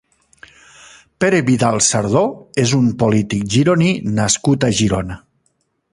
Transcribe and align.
Pere 1.25 1.41
Vidal 1.49 1.77
Sardó 1.89 2.23
és 2.65 2.75
un 2.79 2.89
polític 3.05 3.45
gironí 3.57 3.93
nascut 4.21 4.67
a 4.71 4.75
Girona. 4.81 5.25